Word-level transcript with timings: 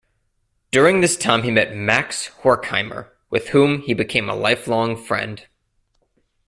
During 0.71 1.01
this 1.01 1.15
time 1.15 1.43
he 1.43 1.51
met 1.51 1.75
Max 1.75 2.29
Horkheimer, 2.41 3.11
with 3.29 3.49
whom 3.49 3.81
he 3.83 3.93
became 3.93 4.29
a 4.31 4.35
lifelong 4.35 4.97
friend. 4.97 5.45